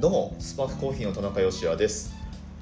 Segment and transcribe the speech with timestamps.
[0.00, 2.14] どうもスパークコーヒーの田中芳也です。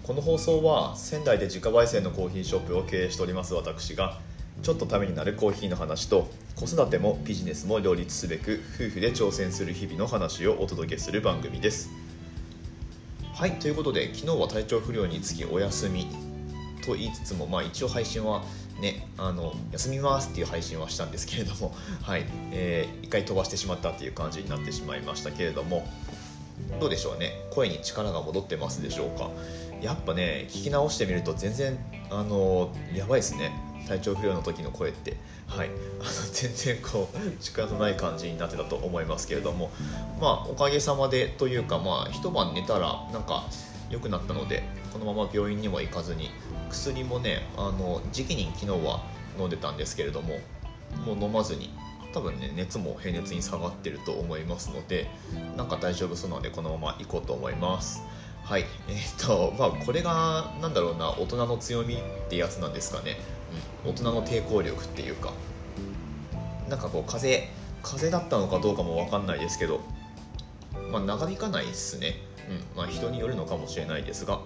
[0.05, 4.19] この放送は仙台で自家焙煎のコーヒーショップを経営しております私が
[4.63, 11.91] ちょっとためになるコーヒーの話と子育てもビジネスも両立すべく夫婦で挑戦する日々の話をお届けする番組です。
[13.35, 16.07] はいということで昨日は体調不良につきお休み
[16.87, 18.45] と言いつつも、まあ、一応配信は
[18.81, 25.87] ね、あの休みますっていう配信はしたんですけれども、はいえー、一回飛ばしてしまったっていう感じになってしまいましたけれども
[26.81, 27.33] どうでしょうね。
[27.51, 29.31] 声に力が戻ってますでしょうか。
[29.81, 31.79] やっぱね聞き直してみると全然
[32.11, 33.53] あのやばいですね。
[33.87, 35.17] 体調不良の時の声って。
[35.47, 35.69] はい。
[36.01, 39.71] あの全然こう力のない感じになってたと思いますけれども。
[40.21, 43.45] まあおかげさまでというかまあ一晩寝たらなんか
[43.91, 46.31] 良くなったのでこのまま病院にも行かずに
[46.71, 49.05] 薬もねあの時期に昨日は
[49.39, 50.39] 飲んでたんですけれども
[51.05, 51.71] もう飲まずに
[52.17, 55.07] 多分ね熱も平熱に下がってると思いますので
[55.55, 58.03] なんか大丈夫そうなのでこのまま行こうと思います。
[58.43, 58.65] はい。
[58.89, 61.99] えー、っとまあこれがなんだろうな大人の強みっ
[62.31, 63.19] てやつなんですかね、
[63.85, 65.35] うん、大人の抵抗力っていうか。
[66.71, 67.49] なんかこう風
[67.83, 69.81] 風だったのかどうかも分かんないですけど
[70.91, 72.15] まあ長引かないっすね。
[72.49, 72.79] うん。
[72.79, 74.41] まあ、人によるのかもしれないですが、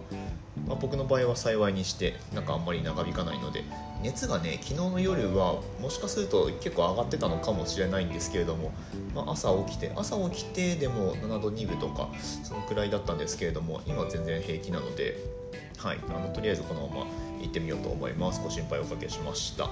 [0.70, 3.64] まあ、僕の場合は幸いにしてなんかあんまり長引かないので。
[4.02, 8.72] 熱がね昨日の夜はもしかすると結構上がってたのかもしれないんですけれども、
[9.14, 12.08] まあ、朝起きて朝起きてでも7度2分とか
[12.42, 15.18] そのくらいだったんですけれども今全然平気なので、
[15.76, 17.06] はい、あのとりあえずこのまま
[17.42, 18.40] 行ってみようと思います。
[18.42, 19.68] ご心配おかけしました。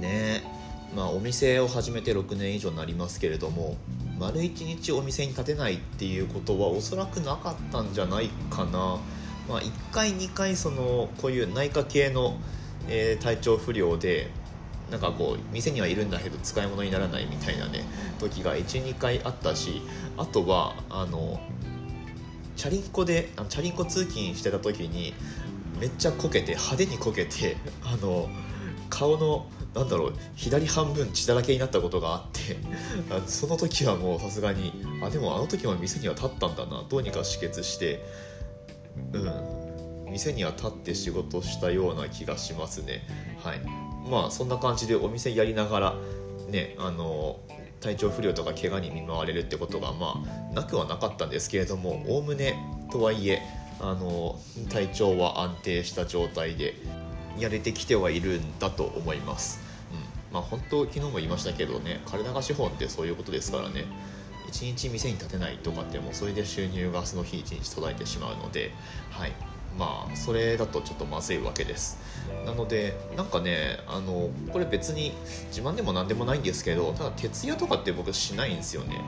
[0.00, 0.42] ね
[0.96, 3.76] まあお店を始めて6年以上になりますけれども
[4.18, 8.98] 丸1日お店に立てないっていうことはおそらくなかったんじゃないかな、
[9.48, 12.36] まあ、1回2回そのこういう内科系の、
[12.88, 14.30] えー、体調不良で
[14.90, 17.84] なんかこう店にはいるんだけど使い物にならないみたいなね
[18.18, 19.82] 時が12回あったし
[20.18, 21.40] あとはあの
[22.56, 25.14] チャリンコであのチャリンコ通勤してた時に
[25.80, 28.28] めっちゃこけて派手にこけて あの
[28.90, 32.58] 顔のなんだろう左半分血だらけになったことがあって
[33.26, 34.72] その時はもうさすがに
[35.02, 38.04] あでもあの時は店には立ったんだなどうにか止血して
[39.12, 39.62] うん。
[40.12, 43.02] 店には立って仕事したような気がしますね。
[43.42, 43.60] はい。
[44.10, 45.94] まあそんな感じでお店やりながら
[46.48, 47.40] ねあの
[47.80, 50.22] 体調不良とか怪我に見舞われるってことがま
[50.52, 52.56] あなくはなかったんですけれどもおおむね
[52.90, 53.40] とはいえ
[53.80, 54.38] あの
[54.70, 56.74] 体調は安定した状態で
[57.38, 59.60] やれてきてはいるんだと思います。
[59.90, 63.86] うん、まあ本当昨日も言いましたけどね体が資本ってそういうことですからね
[64.48, 68.72] 1日店に立てないとかってもうそれで収入がその日1日途絶えてしまうので
[69.10, 69.32] はい。
[69.78, 71.98] まあそれだとちょっとまずいわけです。
[72.44, 75.12] なのでなんかねあのこれ別に
[75.48, 79.00] 自慢でも何でもないんですけどただ徹夜とかって僕しないんですよね。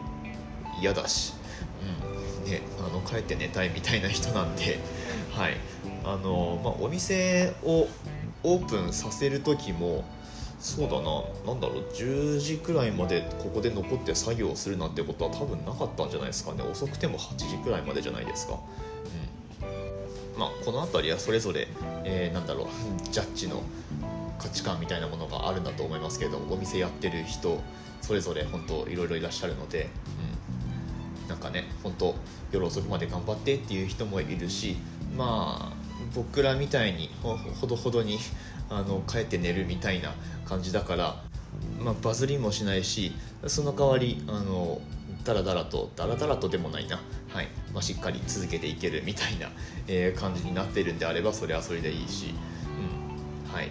[0.81, 1.35] 嫌だし。
[2.43, 2.51] うん。
[2.51, 4.79] ねあの帰って寝たいみたいな人なんで。
[5.33, 5.57] はい。
[6.05, 7.89] あの、まあ、お店を
[8.43, 10.05] オープンさせる時も
[10.65, 11.23] そうだな。
[11.47, 11.93] 何だろう。
[11.93, 16.63] 10時くらいまでここで残って作業をするなんてことは多分なかったんじゃないですかね。
[16.63, 20.41] 遅くても8時くらいまでじゃないですか、うん。
[20.41, 21.69] まあ、この辺りはそれぞれ、
[22.05, 22.67] えー、だろう。
[23.13, 23.63] ジャッジの
[24.39, 27.61] 価値観みたいなものがあるんだと思いますけれどもお店やってる人
[28.01, 29.89] それぞれ本当いろいろいらっしゃるので、
[31.23, 32.15] うん、なんかね本当
[32.53, 34.77] 夜遅くまで頑張ってっていう人もいるし
[35.17, 35.84] まあ
[36.15, 38.19] 僕らみたいにほどほどに
[38.71, 41.23] あの帰って寝るみたいな感じだから、
[41.79, 43.13] まあ、バズりもしないし
[43.47, 44.81] その代わりあの
[45.25, 47.01] ダラダラとダラダラとでもないな、
[47.35, 47.49] はい。
[47.73, 49.51] まあ、しっかり続けていけるみたいな、
[49.89, 52.35] えー、感じになっているんであればそれはそれでいいし、
[53.47, 53.53] うん。
[53.53, 53.71] はい。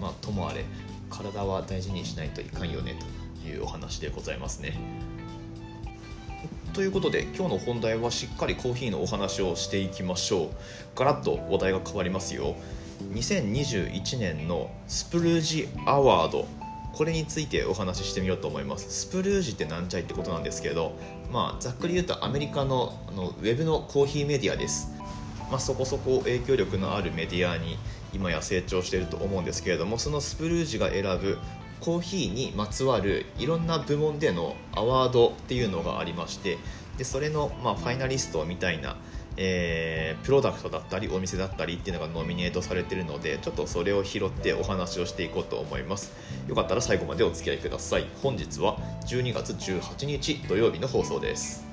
[0.00, 0.64] まあ、ともあれ
[1.08, 2.96] 体は大事にしないといかんよね
[3.42, 4.76] というお話でございますね。
[6.74, 10.48] ということで今日の本題はしっかりコーヒーのお話をしていきましょう。
[10.96, 12.56] ガラッと話題が変わりますよ。
[13.12, 16.48] 2021年のスプルージアワード。
[16.92, 19.06] これについてお話ししてみようと思います。
[19.06, 20.96] スプルージってなんちゃいってことなんですけど
[21.32, 24.90] まあざっくり言うとアメリカのあのウェブのコーヒーメディアです。
[25.52, 27.78] まあ、そこそこ影響力のあるメディアに
[28.12, 31.38] 今や成長していると思うんですけれどもそのスプルージが選ぶ
[31.80, 36.58] コーヒーにまつわるいろんな部門でのアワードっていうのがありまして
[36.98, 38.96] でそれの、まあ、ファイナリストみたいな、
[39.36, 46.12] えー、プロダクトだったりお店だったりっていうのがノミネートされてるのでちょっとそれを拾ってお話をしていこうと思います。
[46.48, 48.06] よかったら最後までお付き合いください。
[48.22, 51.63] 本日は12月18日土曜日の放送です。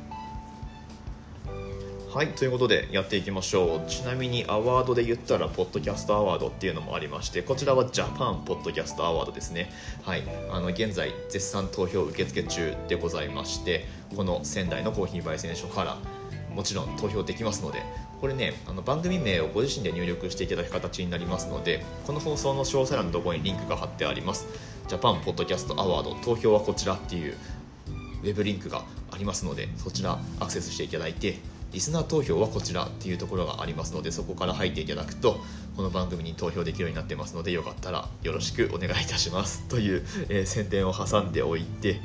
[2.13, 3.89] はいということでやっていきましょう。
[3.89, 9.71] ちなみにアワードで言ったらポッドキャストアワードっていうのもありましてこちらはジャパンポッドキャストアワードですね。
[10.03, 15.97] はいあの現在絶賛投票受付中でございましてこの仙台のコーヒー焙煎所から
[16.53, 17.81] もちろん投票できますので
[18.19, 24.47] これねあの番組名をご自身で入力していただく形になりますのでこの放送の詳細欄のところにリンクが貼ってあります。
[24.89, 27.37] ジャパンポッドキャストアワード投票はこちらっていう
[28.23, 31.39] ウェブリンクがありますのでそちらアクセスしていただいて
[31.71, 35.39] リスナー投票はこちらっていうところがありますのでそこから入っていただくと
[35.77, 39.63] この番組に投票できるようになってますのでよかったらよろしくお願いいたします。
[39.69, 42.01] という、えー、宣伝を挟んでおいて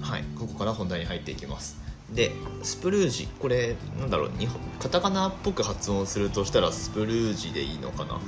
[0.00, 1.76] はいここから本題に入っていきます。
[2.14, 2.32] で
[2.62, 8.20] スプルージこれなんだろう日本カタカナっぽく発音するとしたらスプルージでいいのかな？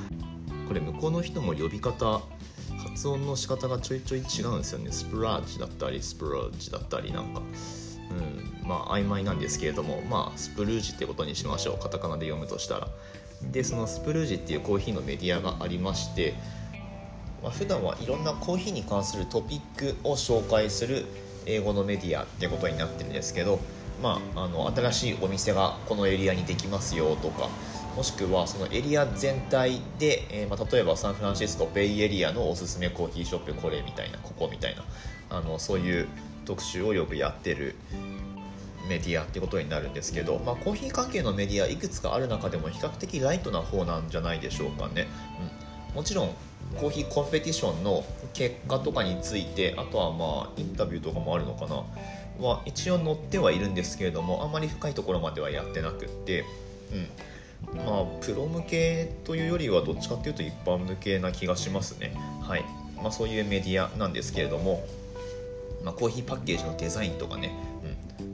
[0.69, 2.21] これ向こうの人も呼び方
[2.85, 4.93] 発音の仕方がちょいちょい違うんですよね。
[4.93, 7.41] スプラージだったりスプラージだったりなんか。
[8.11, 8.50] うん。
[8.71, 11.83] まあ曖昧なんですけれどもまあスプルージってことにしましょう。
[11.83, 12.89] カタカナで読むとしたら。
[13.43, 16.35] でそのスプルージっていうコーヒーのメディアがありまして
[17.43, 21.07] まあ、普段はいろんなコーヒーに関するトピックを紹介する
[21.47, 23.61] 英語のメディアってことになってるんですけど、
[24.03, 27.49] まあ、あの新しいお店がこのエリアにできますよとか
[27.97, 34.85] もしくはそのエリア全体で、えー、まあ、例えばサンフランシスコベイエリアのおすすめコーヒーショップこれみたいなここみたいな
[35.31, 36.09] あのそういう
[36.45, 37.75] 特集をよくやってる
[38.89, 45.07] メディアってことになるんですけど、まあ、コーヒー関係のメディアいくつかある中でも比較的ライトな方なんじゃないでしょうかね。
[45.91, 46.35] うん、もちろん
[46.79, 51.85] コーヒーコンペティションの結果とかについてあとはまあインタビューとかもあるのかな。
[52.41, 56.45] は一応載ってはいるんですけれどもあんまり深いところまではやってなくって、
[57.71, 62.15] うん、まあプロ向けというよりはどっちかっていうと一般向けな気がしますね。
[62.43, 62.65] はい。
[62.97, 64.85] まあそういうメディアなんですけれども、
[65.85, 67.53] まあ、コーヒーパッケージのデザインとかね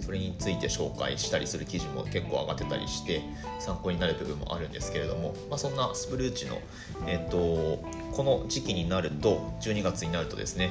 [0.06, 3.23] それについて紹介したりする記事も結構上がってたりして
[3.58, 6.61] 参考になる部分もあるんですけれども、まあ、そんなスプルーチの、
[7.08, 7.82] えっと、
[8.12, 10.70] この時期になると12月になるとですね、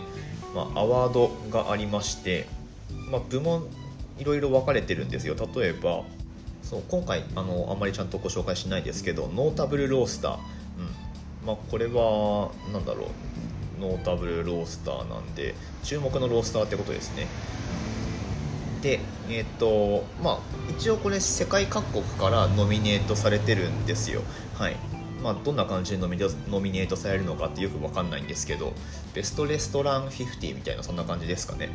[0.55, 2.47] まあ、アワードがありまして、
[3.11, 3.67] まあ、部門
[4.17, 5.35] いろいろ分かれてるんですよ。
[5.53, 6.03] 例えば
[6.63, 10.39] そう今回あのあんまりちゃんとご紹介しないですけどノータブルロースター、うん。
[11.45, 13.07] まあ、これは何だろう。
[13.81, 15.53] ノータブルロースターなんで
[15.83, 17.27] 注目のロースターってことですね。
[18.85, 18.99] で
[19.31, 20.39] えっ、とまあ
[20.69, 24.21] 一応これ世界各国からノミネートされてるんですよ。
[24.53, 24.75] はい。
[25.23, 28.73] まあ、どんな感じでノミノミネートされるのかってよく分かんないんですけど
[29.15, 31.69] ベストレストラン50みたいなそんな感じですかね。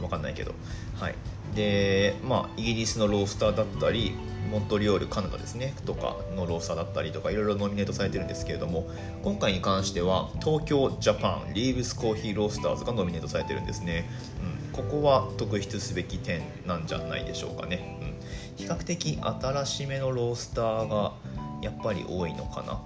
[0.00, 0.54] 分かんないけど。
[0.96, 1.14] はい。
[1.54, 4.16] でまあイギリスのロースターだったり
[4.50, 5.72] モントリオールカナダですね。
[5.84, 8.90] とかのロースターだったりとかいろいろノミネートされてるんですけれども
[9.22, 14.10] 今回に関しては東京ジャパンリーブスコーヒーロースターズがノミネートされてるんですね、
[14.40, 14.55] うん。
[14.76, 21.14] ここは特筆すべき点なんじゃないでしょうかね、うん、比較的新しめのロースターが
[21.62, 22.80] やっぱり多いのかな、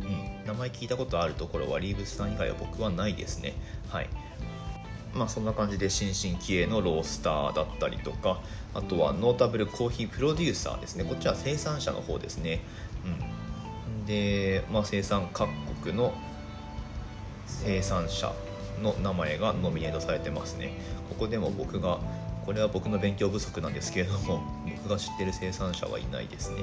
[0.00, 3.52] うん、名前聞いたことあるところはリーブスさん以外は僕はないですね。
[3.90, 4.08] はい。
[5.12, 8.40] まあそんな感じで新進気鋭のロースターだったりとか
[8.74, 11.04] あとはノータブルコーヒープロデューサーですね。
[11.04, 12.60] こっちは生産者の方ですね、
[13.04, 15.50] うん、で、まあ、生産各
[15.82, 16.14] 国の
[17.46, 18.32] 生産者
[18.82, 20.72] の名前がノミネートされてますね。
[21.08, 21.98] ここでも僕が
[22.44, 24.42] これは僕の勉強不足なんですけれども
[24.82, 26.62] 僕が知ってる生産者はいないですね。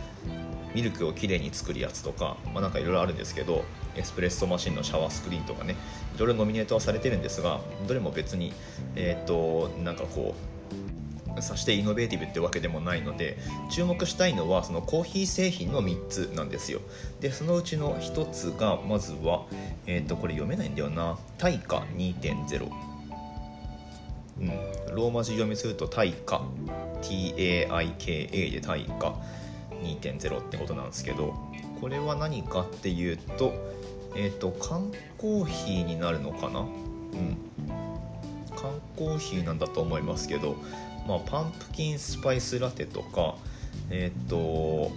[0.74, 3.64] ミルクをきれいに作るやつとか、まあ、なんかいろいろあるんですけど
[3.96, 5.74] エスプレッソマシンのシャワースクリーンとかね
[6.14, 8.52] いろいろノミネートはされてるんですがどれも別に
[8.94, 10.56] えっ、ー、となんかこう
[11.42, 13.38] さしてイノベーティブってわけでもないので
[13.70, 16.80] 注目したいのはそのコーヒー製品の3つなんですよ。
[17.20, 19.46] でそのうちの1つがまずは
[19.86, 21.18] えっ、ー、とこれ読めないんだよな。
[21.38, 22.70] 対価2.0
[24.40, 24.48] うん。
[24.94, 26.42] ローマ字読みすると対価
[27.02, 29.16] TAIKA で対価
[29.82, 31.34] 2.0ってことなんですけど
[31.80, 33.52] これは何かっていうと
[34.14, 36.60] えっ、ー、と缶コーヒーになるのかな？
[36.60, 37.36] うん。
[38.56, 40.56] 缶コーヒーなんだと思いますけど
[41.06, 43.36] まあ、パンプキンスパイスラテとか
[43.90, 44.92] えっ、ー、と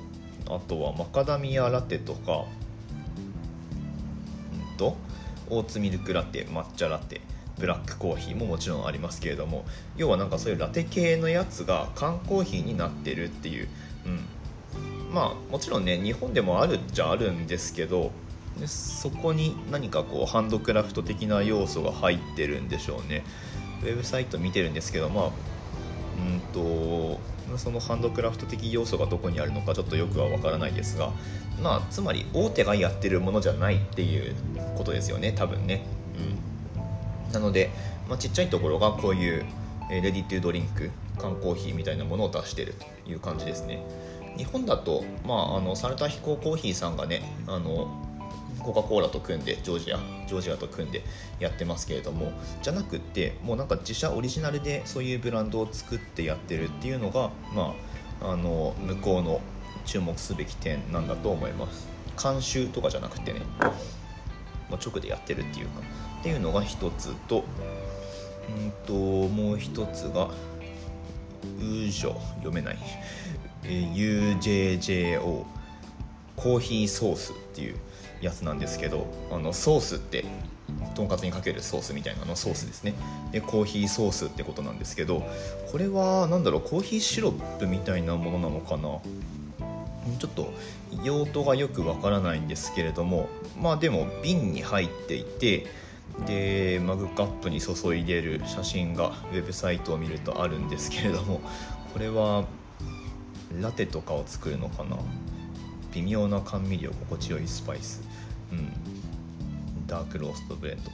[0.54, 2.46] あとはマカダミアラテとか
[4.72, 4.96] うんと
[5.50, 7.22] オーツミルクラテ抹茶ラテ
[7.60, 9.66] ブラックコーヒーももちろんありますけれども
[9.98, 13.68] 要はなんかそういうラテ系のやつが缶コーヒーになってるっていう、
[14.06, 18.12] うん、まあもちろんね日本でもあるっちゃあるんですけど
[18.60, 23.24] でそこに何かこうハンドクラフト的な要素が入ってるんでしょうね。
[23.82, 25.32] ウェブサイト見てるんですけどまあ
[26.60, 31.12] とそのハンドクラフト的要素がどこにあるのかちょっとよくは分からないですが、
[31.62, 34.36] まあ、つまり大手がやってるものじゃないっていう
[34.78, 35.84] ことですよね多分ね、
[37.28, 37.72] うん、なので、
[38.08, 39.46] まあ、ちっちゃいところがこういう
[39.90, 42.76] レディトゥドリンク缶コーヒーみたいなものを出してる
[43.06, 43.84] という感じですね。
[44.38, 48.09] 日本だと、まあ、あのサルタヒココーヒーさんがねあの
[48.60, 51.04] コカ・コーラと組んでジョージアジョージアと組んで
[51.40, 57.74] やってますけれどもじゃなくってもうなんか自社オリジナルでそういうブランドを作ってやってるっていうのが、ま
[58.22, 59.42] あ、あの向こうの
[59.86, 61.88] 注目すべき点なんだと思います。
[62.22, 63.72] 監修とかじゃなくてね、ま
[64.74, 65.82] あ、直でやってるっていうか
[66.20, 67.46] っていうのが一つと
[68.50, 72.78] うんともう一つがうーじょ読めない、
[73.64, 75.46] え UJJO
[76.36, 77.78] コーヒーソースっていう
[78.22, 80.26] やつなんですけどあのソースって
[80.96, 82.94] とんかつにかけるソースみたいなのソースですね。
[83.32, 85.24] でコーヒーソースってことなんですけど
[85.72, 89.00] これは何だろうコーヒーシロップみたいなものなのかな。
[90.18, 90.52] ちょっと
[91.04, 93.30] 用途がよくわからないんですけれども
[93.62, 95.68] まあでも瓶に入っていて
[96.26, 101.42] でマグカップに注いでる写真がウェブサイトを見るとあるんですけれども
[101.94, 102.46] これは
[103.62, 104.98] ラテとかを作るのかな。
[105.94, 108.08] 微妙な甘味料心地よいスパイス。
[108.52, 109.88] うん。
[109.88, 110.92] ダークローストブレンド。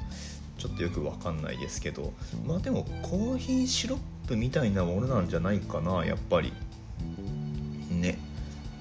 [0.57, 2.13] ちょっとよく分かんないですけど。
[2.45, 6.53] まあでもコーヒーシロップみたいなものなんじゃないかなやっぱり。
[7.89, 8.17] ね。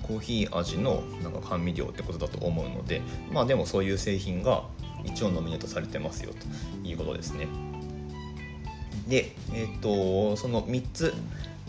[0.02, 3.02] コーヒー味のなんか甘味料ってことだと思うので。
[3.32, 4.64] まあでもそういう製品が
[5.04, 7.46] 一応ノミネートされてますよということですね。
[9.08, 11.14] でえっ、ー、とその3つ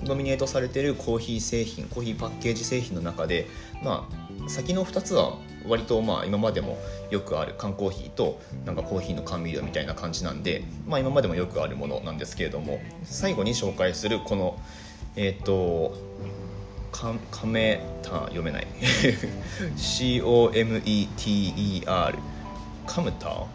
[0.03, 3.47] ノミネートされてるコーヒー製品コーヒーパッケージ製品の中で、
[3.83, 4.09] ま
[4.45, 6.77] あ、先の2つは割とまあ今までも
[7.10, 14.60] よくある缶コーヒーとなんかコーヒーの甘味料みたいな感じなんで、まあ、今までもよくあるものなんですけれども最後に紹介するこの
[15.15, 15.95] えっ、ー、と
[16.91, 17.13] カ
[17.45, 18.67] メタ読めない。
[19.75, 22.15] COMETER
[22.88, 23.45] カムター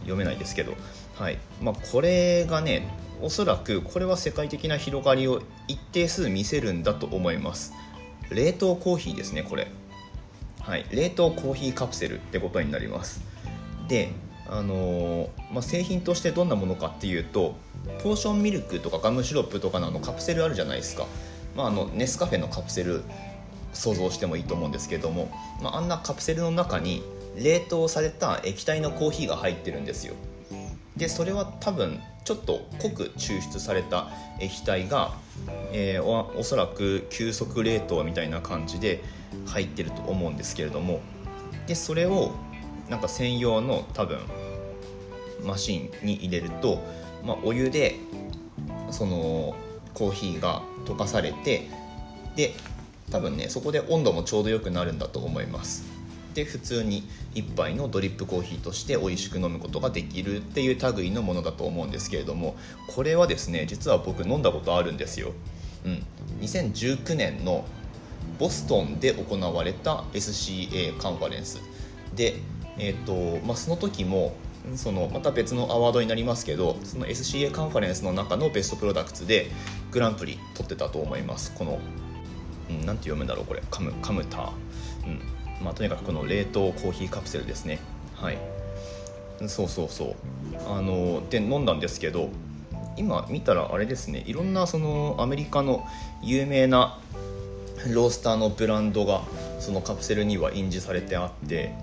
[0.00, 0.74] 読めないですけど、
[1.14, 1.38] はい。
[1.62, 2.88] まあ、これがね
[3.22, 7.72] おそらくこれは世界的な広がりを一定数見せるんだと思います。
[8.30, 9.68] 冷凍コーヒーですねこれ
[10.68, 13.22] はい冷凍コーヒーカプセルってことになります。
[13.88, 14.12] で
[14.50, 17.54] あの、まあ、製品としてどんなものかっていうと
[18.02, 21.06] ポーションミルクとかガムシロップとかのあのカプセルあるじゃないですか、
[21.56, 23.02] まあ、あのネスカフェのカプセル
[23.72, 25.30] 想像してもいいと思うんですけども、
[25.62, 27.02] まあ、あんなカプセルの中に
[27.42, 30.16] 冷凍された液体のコーヒーが入ってるんですよ。
[30.98, 34.08] でそれは多分ちょっと濃く抽出された
[34.40, 35.14] 液体が、
[35.72, 39.02] えー、おそらく急速冷凍みたいな感じで
[39.46, 41.00] 入ってると思うんですけれども
[41.66, 42.32] でそれを
[42.90, 44.18] なんか専用の多分
[45.44, 46.82] マシンに入れると、
[47.24, 47.96] まあ、お湯で
[48.90, 49.56] その
[49.94, 51.68] コーヒーが溶かされて
[52.36, 52.54] で
[53.10, 55.97] 多分ねそこで温度もちょうどよくなるんだと思います。
[56.38, 57.02] で普通に
[57.34, 62.54] 1杯のドリップコーヒーとして美味しく飲むことができるっていう類のものだと思うんですけれども
[62.94, 65.32] これはですね実は僕飲んだことあるんですよ、
[65.84, 66.06] うん、
[66.40, 67.64] 2019年の
[68.38, 71.60] ボストンで行われた SCA カンファレンス。
[72.14, 72.36] で、
[72.78, 74.32] えーとまあ、その時も
[74.76, 79.50] そのまた別のアワードになりますけどその SCA カンファレンスの中のベストプロダクツで
[79.90, 81.52] グランプリ取ってたと思います。
[81.56, 81.80] この、
[82.70, 83.62] うん、て読むんだろうこれ。
[83.72, 84.50] カムカムター、
[85.04, 85.38] うん。
[85.62, 87.78] まあ、とにかくこの冷凍コーヒーカプセルですね。
[88.14, 88.38] はい。
[89.46, 90.14] そうそうそう。
[90.68, 92.30] あので飲んだんですけど
[92.96, 94.24] 今見たらあれですね。
[94.26, 95.86] いろんなそのアメリカの
[96.22, 96.98] 有名な
[97.92, 99.22] ロースターのブランドが
[99.60, 101.74] そのカプセルには印字されてあって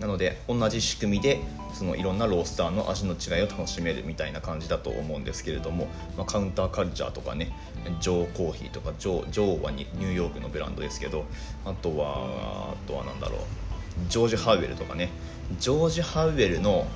[0.00, 1.40] なので同じ仕組みで
[1.74, 7.52] そのいろんなロースターの味の違いを楽しめるみたいな感じだと思うんですけれども、まあ、カウンターカルチャーとかね
[8.00, 11.26] ジョーコーヒーとかジョージョーはニューヨークのブランドですけど
[11.64, 13.40] あとはあとは何だろう
[14.08, 15.10] ジョージ・ハウエルとかね
[15.58, 16.86] ジョージ・ハウエルの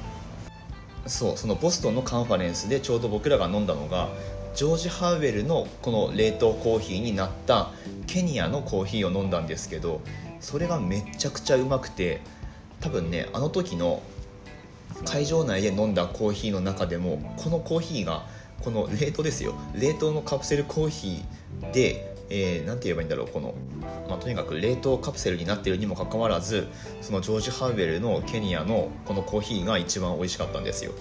[1.07, 4.09] そうそのボストンのカンファレンスでちょうど僕らが飲んだのが
[4.55, 7.71] ジョージ・ハウエルのこの冷凍コーヒーになった
[8.07, 10.01] ケニアのコーヒーを飲んだんですけど
[10.41, 12.21] それがめちゃくちゃうまくて
[12.85, 14.03] 多分ねあの時の
[15.07, 18.27] 会場内で飲んだコーヒーの中でもこのコーヒーが
[18.63, 19.55] この冷凍ですよ。
[19.75, 23.29] 冷凍のカプセルコーヒーで何、えー、て言えばいいんだろう。
[23.29, 23.55] この、
[24.09, 26.69] まあ、とにかく冷凍カプセルになっているにもかかわらず
[27.01, 30.93] そのジョージ・ハウエルのケニアのこのコーヒーが一番美味しかったんですよ、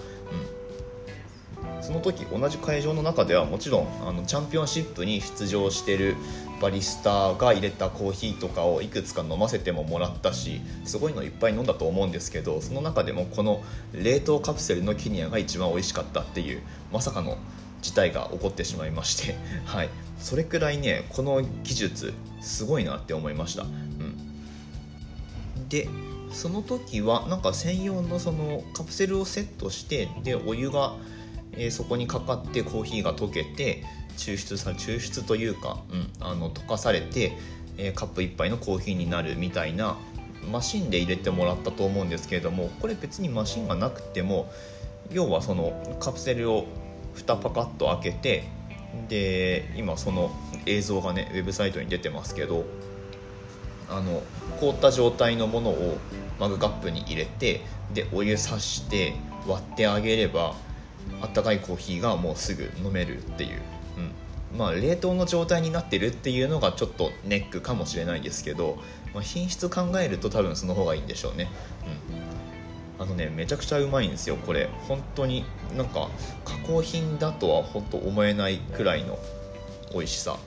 [1.76, 6.16] うん、その時同じ会場の中ではもちろんあのチャンピオンシップに出場してる
[6.60, 17.36] バリスタが入れたコーヒーとかをいくつか飲ませてももらったしすごいのいっぱい飲んだと思うんですけどその中でもこの冷凍カプセルのケニアが一番美味しかったっていうまさかの
[17.82, 25.88] 事態が起こってしまいまして、 はい、それくらいねこの技術すごいなって思いました、うん、で
[26.32, 30.96] その時はなんか専用のそのカプセルをセットしてでお湯が、
[31.52, 33.84] えー、そこにかかってコーヒーが溶けて
[34.16, 37.36] 抽出さ抽出というか、うん、あの溶かされて、
[37.76, 39.96] えー、カップ1杯のコーヒーになるみたいな
[40.50, 44.50] マシンで入れてもらったと思うんですけれどもこれ別にマシンがなくても
[45.10, 46.66] 要はそのカプセルを
[47.14, 48.44] 蓋パカッと開けて
[49.08, 50.30] で今その
[50.66, 52.64] 映像がねウェブサイトに出てますけど
[53.90, 54.22] あの
[54.60, 55.98] 凍った状態のものを
[56.38, 57.60] マグカップに入れて
[57.92, 59.14] でお湯さして
[59.46, 60.54] 割ってあげれば
[61.20, 63.60] あったかいコーヒーがもうすぐ飲めるっていう、
[63.96, 64.58] うん。
[64.58, 68.78] まあ、冷凍の状態になってるっていうのがちょっとネックかもしれないですけど、
[69.12, 71.48] まあ、品質考えると多分その方がいいんでしょうね、
[72.98, 73.04] うん。
[73.04, 74.68] あのねめちゃくちゃうまいんですよこれ。
[74.86, 75.44] 本当に
[75.76, 76.08] なんか
[76.44, 79.18] 加工品だとは本当思えないくらいの
[79.92, 80.38] 美味しさ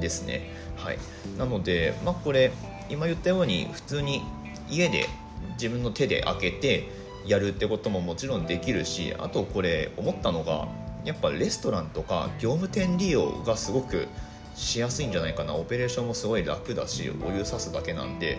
[0.00, 0.50] ですね。
[0.76, 0.98] はい。
[1.38, 2.52] なのでまあこれ
[2.90, 4.22] 今言ったように普通に
[4.68, 5.08] 家で
[5.54, 6.88] 自分の手で開けて
[7.26, 10.68] やるってことももちろんできるしあとこれ思ったのが
[11.04, 14.08] やっぱレストランとか業務店利用がすごく
[14.54, 15.54] しやすいんじゃないかな。
[15.54, 18.38] オペレーションもすごい楽だしお湯さすだけなんで、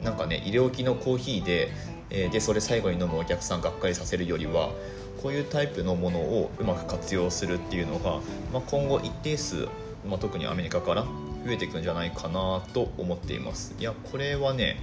[0.00, 1.70] うん、なんかね入れ置きのコーヒーで
[2.10, 4.70] えでそれ最後に飲むお客さんがっかりさせるよりは
[5.22, 8.20] こういうタイプのものをうまく活用するっていうのが、
[8.52, 9.66] まあ、今後一定数、
[10.06, 13.74] まあ、特にアメリカから増えていくんじゃないかなと思っています。
[13.78, 14.76] いやこれはね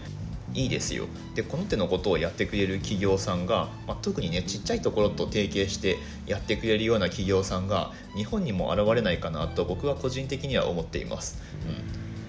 [0.53, 1.05] いいですよ。
[1.35, 11.41] でこの手のことをやってくれる企業さんが、まあ、特にねちっちゃいところと提携してやってくれるような企業さんが日本にも現れないかなと僕は個人的には思っています、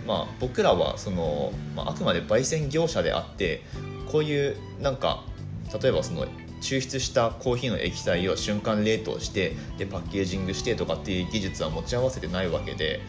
[0.03, 0.07] うん。
[0.07, 3.63] まあ、僕らはその、まあ、あくまで焙煎業者であって
[4.11, 5.25] こういうなんか
[5.83, 6.27] 例えばその
[6.61, 13.01] 抽出したコーヒーの液体を瞬間冷凍してでパッケージングしてとかっていう技術は持ち合わせてないわけで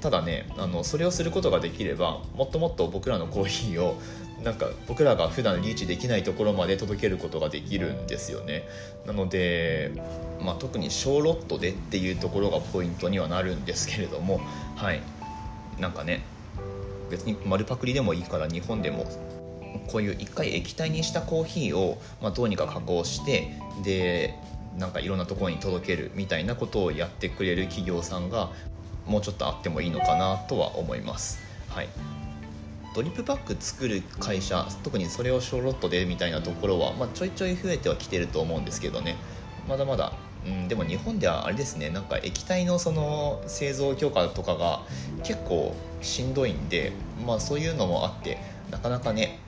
[0.00, 3.96] ただねあのそれをすることができればもっともっと僕らのコーヒーを
[4.44, 8.68] なんか僕らが普段リーチできないところまで届けることができるんですよね。
[9.06, 9.92] なので、
[10.40, 14.40] まあ、特に小ロットでっていうところがポイントにはなるんですけれども
[14.76, 15.02] はい。
[15.80, 16.24] なんかね
[17.10, 19.06] 別に丸パクリでもいいから日本でも
[19.88, 23.50] こういう一回液体にしたコーヒーを、まあ、どうにか加工して
[23.82, 24.34] で
[24.76, 28.50] なんかいろんなところに届けるみたいなことをやってくれる企業さんが
[29.06, 31.40] もうちょっとあってもいいのかなとは思います。
[31.68, 31.88] はい。
[32.94, 39.16] ドリップバッグ作る会社特にそれをショロットでみたいなところは、まあ、ちょいちょい増えてはきてると思うんですけどね。
[39.68, 40.12] まだまだ、
[40.46, 41.90] うん、でも日本ではあれですね。
[41.90, 44.82] なんか液体のその製造許可とかが
[45.24, 46.92] 結構しんどいんで、
[47.26, 48.38] まあ、そういうのもあって
[48.70, 49.40] なかなかね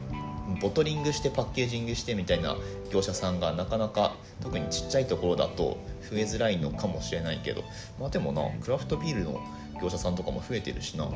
[0.60, 2.56] ボトリングしてパッケージングしてみたいな
[2.90, 5.78] 業者さんがなかなか特にちっちゃいところだと
[6.10, 7.62] 増えづらいのかもしれないけど。
[8.00, 9.40] まあでもなクラフトビールの
[9.80, 11.08] 業者さんとかも増えてるしな。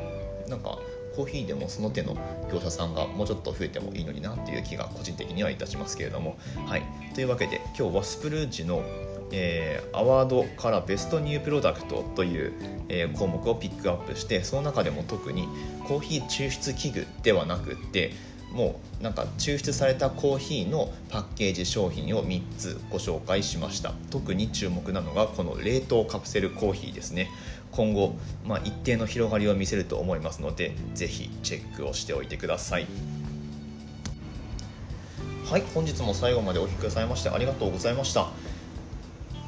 [0.48, 0.78] なんか
[1.16, 2.16] コーヒーでもその手の
[2.52, 6.38] 業者さんがもうちょっと増えてもいいのになっていう気が個人的にはいたしますけれども。
[6.66, 6.82] はい。
[7.14, 8.82] というわけで今日はスプルージの
[9.32, 12.52] えー、アワードからベストニュープロダクトという、
[12.88, 15.48] えー、項目をピックアップしてその中でも特に
[15.86, 18.12] コーヒー抽出器具ではなくって
[18.52, 23.92] もうなんか抽出されたコーヒーのパッケージ商品を3つご紹介しました。
[24.10, 27.28] 特に注目なのがこの冷凍カプセルコーヒーですね。
[27.72, 32.86] 今後、まあ、一定の広がりを見せると思いますのでぜひチェックをしておいてください。
[35.50, 38.28] はい本日も最後までお聴きくださいましてありがとうございました。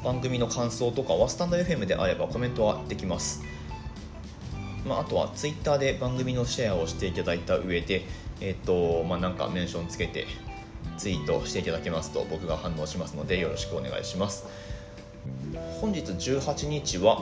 [0.03, 3.41] 番組の感想とかはスタンド FM であればコメントはできます。
[4.85, 8.03] まあ、あとは Twitter で番組のシェアをしていただいた上で、
[8.41, 10.27] えっ、ー、とまあ、なんかメンションつけて
[10.97, 14.45] ツイートしていただけますと僕が反応しますのでよろしくお願いします。
[15.79, 17.21] 本日18日は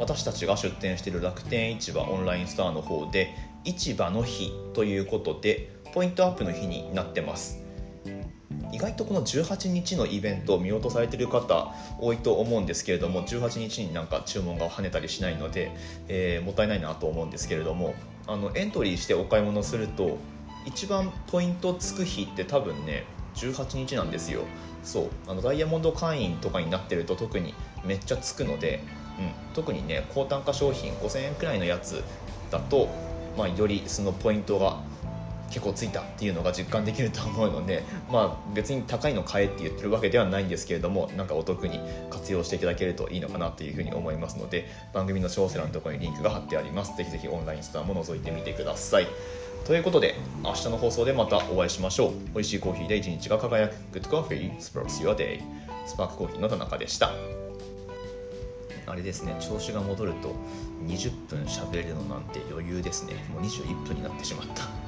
[0.00, 3.34] 私たちが出店している楽天市場オンラインストアの方で
[3.64, 7.62] 市場の日ということでポイントアップの日になってます。
[8.72, 15.72] 意外とこの18日のイベントを見落とされてる方多いと思うんですけれども18日になんか注文が跳ねたりしないので、
[16.08, 17.94] えー、もったいないなと思うんですけれども
[18.26, 20.18] あのエントリーしてお買い物すると
[20.64, 24.42] 一番ポイントつく日って多分ね18日なんですよ。
[24.82, 28.82] そうあのダイヤモンド会員とかになってると特にめっちゃつくので、
[29.20, 32.02] うん、特にね高単価商品5000円くらいのやつ
[32.50, 32.88] だと、
[33.36, 34.80] まあ、よりそのポイントが
[35.50, 46.96] 結構ついたっていうのが実感できると思うので、まあ、別に高いの買えって言ってるわけではないんですけれどもなんかお得に活用していただけるといいのかなというふうに思いますので番組の詳細欄のところにリンクが貼ってあります。
[46.96, 49.08] ぜひぜひオンラインストアも覗いてみてください。
[49.66, 52.12] ということで明日の放送でまたお会いしましょう。
[52.34, 53.74] 美味しいコーヒーで一日が輝く。
[53.92, 54.56] Good Coffee.
[54.58, 55.40] Sparks Your Day.
[55.86, 57.10] スパークコーヒーの田中でした
[58.86, 60.34] あれですね調子が戻ると
[60.86, 63.14] 20分喋れるのなんて余裕ですね。
[63.32, 64.79] もう21分になってしまった。